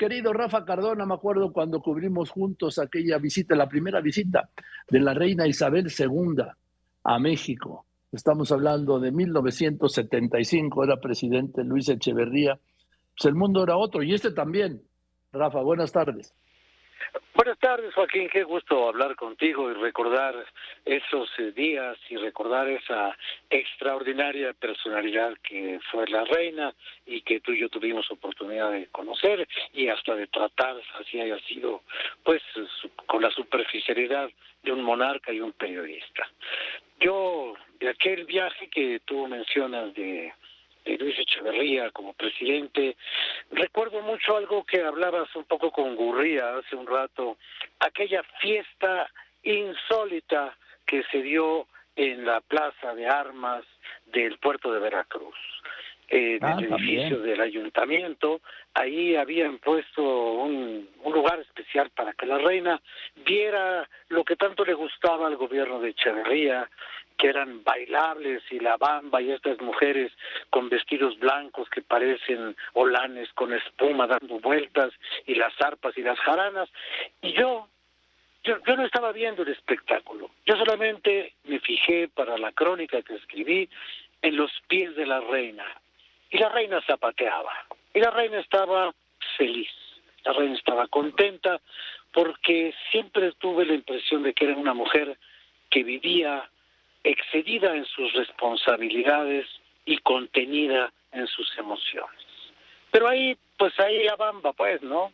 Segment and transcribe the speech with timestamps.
[0.00, 4.48] Querido Rafa Cardona, me acuerdo cuando cubrimos juntos aquella visita, la primera visita
[4.88, 6.42] de la reina Isabel II
[7.04, 7.84] a México.
[8.10, 12.58] Estamos hablando de 1975, era presidente Luis Echeverría.
[13.14, 14.80] Pues el mundo era otro y este también.
[15.32, 16.32] Rafa, buenas tardes.
[17.34, 18.28] Buenas tardes, Joaquín.
[18.28, 20.34] Qué gusto hablar contigo y recordar
[20.84, 23.16] esos eh, días y recordar esa
[23.48, 26.74] extraordinaria personalidad que fue la reina
[27.06, 31.38] y que tú y yo tuvimos oportunidad de conocer y hasta de tratar, así haya
[31.40, 31.82] sido,
[32.24, 32.42] pues
[33.06, 34.28] con la superficialidad
[34.62, 36.28] de un monarca y un periodista.
[37.00, 40.32] Yo, de aquel viaje que tú mencionas de
[40.84, 42.96] de Luis Echeverría como presidente.
[43.50, 47.36] Recuerdo mucho algo que hablabas un poco con Gurría hace un rato,
[47.80, 49.10] aquella fiesta
[49.42, 53.64] insólita que se dio en la plaza de armas
[54.06, 55.36] del puerto de Veracruz.
[56.08, 58.40] en ah, el edificio del ayuntamiento,
[58.74, 62.80] ahí habían puesto un, un, lugar especial para que la reina
[63.24, 66.68] viera lo que tanto le gustaba al gobierno de Echeverría,
[67.20, 70.10] que eran bailables y la bamba y estas mujeres
[70.48, 74.90] con vestidos blancos que parecen holanes con espuma dando vueltas
[75.26, 76.70] y las arpas y las jaranas.
[77.20, 77.68] Y yo
[78.42, 80.30] yo, yo no estaba viendo el espectáculo.
[80.46, 83.68] Yo solamente me fijé para la crónica que escribí
[84.22, 85.66] en los pies de la reina.
[86.30, 87.52] Y la reina zapateaba.
[87.92, 88.94] Y la reina estaba
[89.36, 89.68] feliz.
[90.24, 91.60] La reina estaba contenta
[92.12, 95.18] porque siempre tuve la impresión de que era una mujer
[95.68, 96.48] que vivía
[97.04, 99.46] excedida en sus responsabilidades
[99.84, 102.20] y contenida en sus emociones.
[102.90, 105.12] Pero ahí, pues ahí a bamba, pues, ¿no?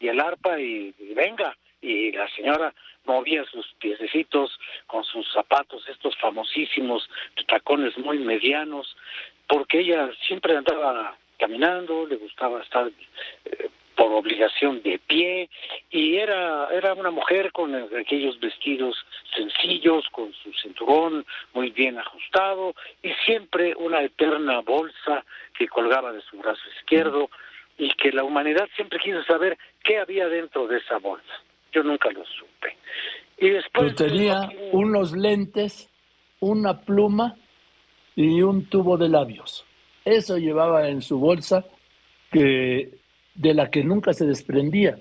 [0.00, 1.56] Y el arpa y, venga.
[1.80, 7.08] Y la señora movía sus piececitos con sus zapatos, estos famosísimos
[7.46, 8.96] tacones muy medianos,
[9.46, 12.90] porque ella siempre andaba caminando, le gustaba estar
[13.44, 15.50] eh, por obligación de pie
[15.90, 18.96] y era era una mujer con aquellos vestidos
[19.34, 25.24] sencillos con su cinturón muy bien ajustado y siempre una eterna bolsa
[25.58, 27.28] que colgaba de su brazo izquierdo
[27.76, 31.42] y que la humanidad siempre quiso saber qué había dentro de esa bolsa.
[31.72, 32.76] Yo nunca lo supe.
[33.38, 35.90] Y después tenía unos lentes
[36.40, 37.36] una pluma
[38.14, 39.64] y un tubo de labios.
[40.04, 41.64] Eso llevaba en su bolsa
[42.30, 42.90] que
[43.38, 44.98] de la que nunca se desprendía.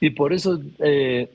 [0.00, 1.30] Y por eso eh,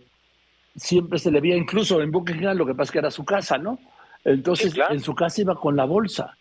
[0.75, 3.57] siempre se le veía, incluso en Buckingham, lo que pasa es que era su casa,
[3.57, 3.79] ¿no?
[4.23, 6.35] Entonces, en su casa iba con la bolsa.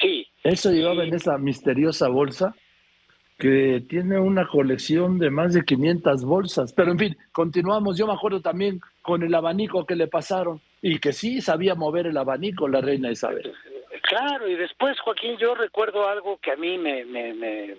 [0.00, 0.26] Sí.
[0.42, 2.54] Eso llevaba en esa misteriosa bolsa
[3.38, 6.72] que tiene una colección de más de 500 bolsas.
[6.74, 7.96] Pero en fin, continuamos.
[7.96, 12.06] Yo me acuerdo también con el abanico que le pasaron y que sí sabía mover
[12.06, 13.52] el abanico la reina Isabel.
[14.02, 17.76] Claro, y después, Joaquín, yo recuerdo algo que a mí me, me, me,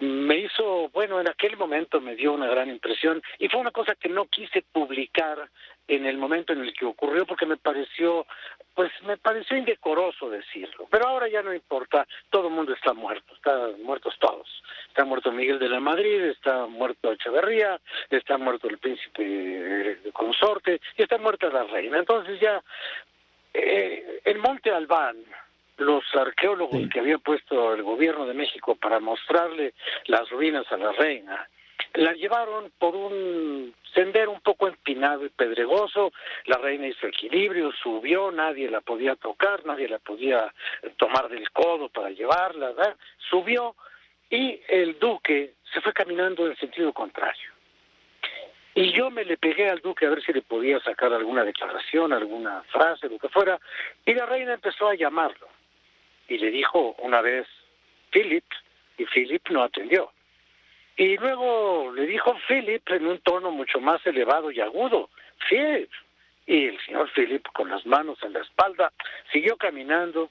[0.00, 3.94] me hizo, bueno, en aquel momento me dio una gran impresión y fue una cosa
[3.94, 5.48] que no quise publicar
[5.88, 8.26] en el momento en el que ocurrió porque me pareció,
[8.74, 10.86] pues me pareció indecoroso decirlo.
[10.90, 14.62] Pero ahora ya no importa, todo el mundo está muerto, están muertos todos.
[14.88, 17.80] Está muerto Miguel de la Madrid, está muerto Echeverría,
[18.10, 21.98] está muerto el príncipe de consorte y está muerta la reina.
[21.98, 22.62] Entonces ya,
[23.54, 25.16] eh, el Monte Albán,
[25.78, 29.74] los arqueólogos que había puesto el gobierno de México para mostrarle
[30.06, 31.48] las ruinas a la reina,
[31.94, 36.12] la llevaron por un sendero un poco empinado y pedregoso,
[36.44, 40.52] la reina hizo equilibrio, subió, nadie la podía tocar, nadie la podía
[40.98, 42.74] tomar del codo para llevarla,
[43.30, 43.74] subió
[44.28, 47.50] y el duque se fue caminando en sentido contrario.
[48.74, 52.12] Y yo me le pegué al duque a ver si le podía sacar alguna declaración,
[52.12, 53.58] alguna frase, lo que fuera,
[54.04, 55.48] y la reina empezó a llamarlo
[56.28, 57.46] y le dijo una vez
[58.10, 58.44] Philip
[58.98, 60.10] y Philip no atendió.
[60.96, 65.10] Y luego le dijo Philip en un tono mucho más elevado y agudo,
[65.48, 65.90] Philip.
[66.46, 68.92] Y el señor Philip con las manos en la espalda
[69.32, 70.30] siguió caminando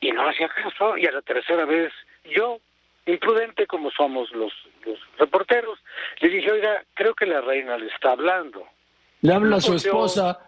[0.00, 0.96] y no hacía caso.
[0.98, 1.92] Y a la tercera vez
[2.24, 2.58] yo,
[3.06, 4.52] imprudente como somos los,
[4.84, 5.78] los reporteros,
[6.20, 8.66] le dije, oiga, creo que la reina le está hablando.
[9.22, 10.38] Le habla a su esposa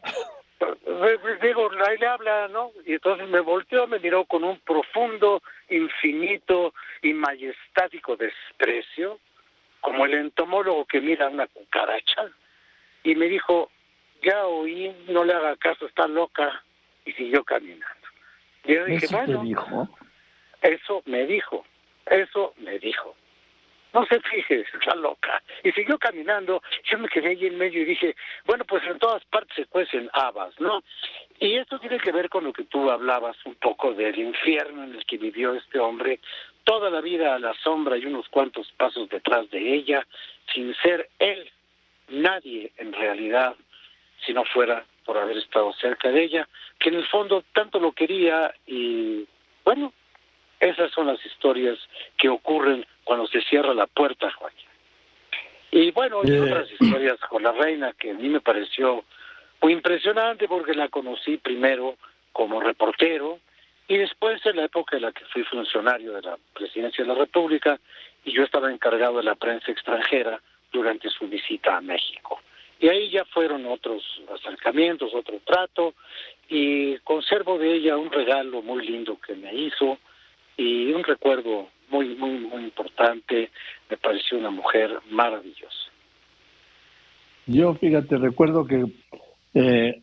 [1.42, 2.72] digo, ahí le habla, ¿no?
[2.84, 9.18] Y entonces me volteó, me miró con un profundo, infinito y majestático desprecio,
[9.80, 12.30] como el entomólogo que mira una cucaracha,
[13.02, 13.70] y me dijo,
[14.22, 16.62] ya oí, no le haga caso, está loca,
[17.04, 18.08] y siguió caminando.
[18.64, 19.88] Y yo dije, ¿Eso dijo?
[20.62, 21.64] Eso me dijo,
[22.06, 23.16] eso me dijo
[23.92, 25.42] no se fije, está loca.
[25.62, 29.24] Y siguió caminando, yo me quedé ahí en medio y dije, bueno, pues en todas
[29.26, 30.82] partes se cuecen habas, ¿no?
[31.38, 34.94] Y esto tiene que ver con lo que tú hablabas un poco del infierno en
[34.94, 36.20] el que vivió este hombre,
[36.64, 40.06] toda la vida a la sombra y unos cuantos pasos detrás de ella,
[40.52, 41.50] sin ser él
[42.08, 43.56] nadie en realidad,
[44.24, 46.48] si no fuera por haber estado cerca de ella,
[46.78, 49.26] que en el fondo tanto lo quería y
[49.64, 49.92] bueno,
[50.60, 51.78] esas son las historias
[52.16, 54.68] que ocurren cuando se cierra la puerta, Joaquín.
[55.70, 59.04] Y bueno, hay otras historias con la reina que a mí me pareció
[59.62, 61.96] muy impresionante porque la conocí primero
[62.32, 63.38] como reportero
[63.88, 67.18] y después en la época en la que fui funcionario de la presidencia de la
[67.18, 67.78] República
[68.24, 70.40] y yo estaba encargado de la prensa extranjera
[70.72, 72.40] durante su visita a México.
[72.78, 74.02] Y ahí ya fueron otros
[74.34, 75.94] acercamientos, otro trato,
[76.48, 79.98] y conservo de ella un regalo muy lindo que me hizo
[80.56, 83.50] y un recuerdo muy, muy, muy importante.
[83.88, 85.90] Me pareció una mujer maravillosa.
[87.46, 88.86] Yo, fíjate, recuerdo que
[89.54, 90.02] eh,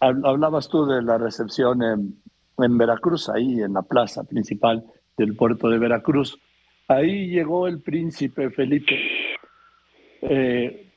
[0.00, 2.22] hablabas tú de la recepción en,
[2.58, 4.84] en Veracruz, ahí en la plaza principal
[5.16, 6.38] del puerto de Veracruz.
[6.86, 8.98] Ahí llegó el príncipe Felipe
[10.22, 10.92] eh,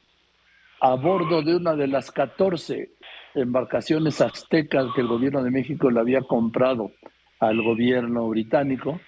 [0.79, 2.91] a bordo de una de las 14
[3.35, 6.91] embarcaciones aztecas que el gobierno de México le había comprado
[7.39, 8.99] al gobierno británico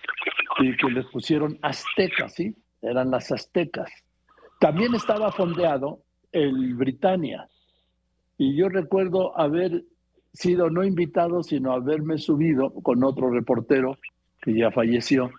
[0.60, 2.56] y que les pusieron aztecas, ¿sí?
[2.82, 3.90] Eran las aztecas.
[4.60, 7.48] También estaba fondeado el Britannia.
[8.38, 9.84] Y yo recuerdo haber
[10.34, 13.98] sido no invitado, sino haberme subido con otro reportero
[14.42, 15.32] que ya falleció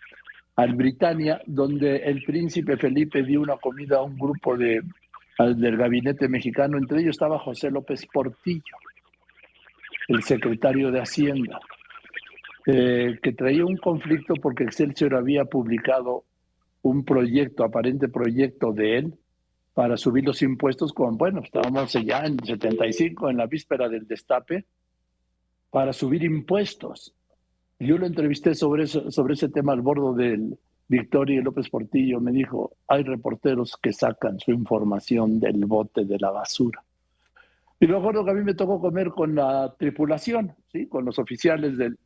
[0.56, 4.82] al Britannia, donde el príncipe Felipe dio una comida a un grupo de
[5.38, 6.78] del gabinete mexicano.
[6.78, 8.76] Entre ellos estaba José López Portillo,
[10.08, 11.58] el secretario de Hacienda,
[12.66, 16.24] eh, que traía un conflicto porque Excelsior había publicado
[16.82, 19.14] un proyecto, aparente proyecto de él,
[19.72, 24.64] para subir los impuestos con, bueno, estábamos ya en 75, en la víspera del destape,
[25.70, 27.14] para subir impuestos.
[27.80, 30.56] Yo lo entrevisté sobre, eso, sobre ese tema al bordo del,
[30.86, 36.30] Victoria López Portillo me dijo, hay reporteros que sacan su información del bote de la
[36.30, 36.82] basura.
[37.80, 40.86] Y me acuerdo que a mí me tocó comer con la tripulación, ¿sí?
[40.86, 41.98] con los oficiales del,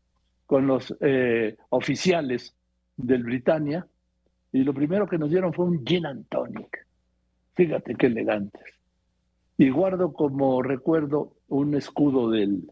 [0.48, 2.56] con los eh, oficiales
[2.96, 3.86] del Britannia,
[4.50, 6.86] y lo primero que nos dieron fue un gin and tonic.
[7.54, 8.62] Fíjate qué elegantes.
[9.58, 12.66] Y guardo como recuerdo un escudo del,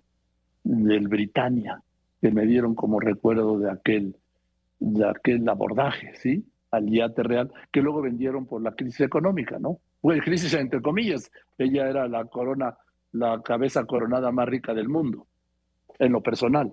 [0.65, 1.83] del Britannia
[2.23, 4.17] que me dieron como recuerdo de aquel
[4.79, 6.47] de aquel abordaje, ¿sí?
[6.71, 9.81] Al yate real, que luego vendieron por la crisis económica, ¿no?
[10.01, 12.75] Bueno, crisis entre comillas, ella era la corona,
[13.13, 15.27] la cabeza coronada más rica del mundo,
[15.99, 16.73] en lo personal,